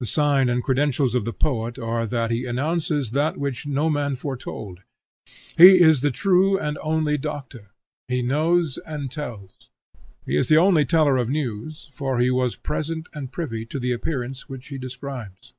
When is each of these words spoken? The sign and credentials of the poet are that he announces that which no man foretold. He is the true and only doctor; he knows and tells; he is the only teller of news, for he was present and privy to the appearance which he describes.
The 0.00 0.06
sign 0.06 0.48
and 0.48 0.64
credentials 0.64 1.14
of 1.14 1.24
the 1.24 1.32
poet 1.32 1.78
are 1.78 2.06
that 2.06 2.32
he 2.32 2.44
announces 2.44 3.12
that 3.12 3.36
which 3.38 3.68
no 3.68 3.88
man 3.88 4.16
foretold. 4.16 4.82
He 5.56 5.80
is 5.80 6.00
the 6.00 6.10
true 6.10 6.58
and 6.58 6.76
only 6.78 7.16
doctor; 7.16 7.70
he 8.08 8.20
knows 8.20 8.78
and 8.78 9.12
tells; 9.12 9.70
he 10.26 10.36
is 10.36 10.48
the 10.48 10.58
only 10.58 10.84
teller 10.84 11.16
of 11.16 11.30
news, 11.30 11.88
for 11.92 12.18
he 12.18 12.32
was 12.32 12.56
present 12.56 13.08
and 13.14 13.30
privy 13.30 13.64
to 13.66 13.78
the 13.78 13.92
appearance 13.92 14.48
which 14.48 14.66
he 14.70 14.76
describes. 14.76 15.52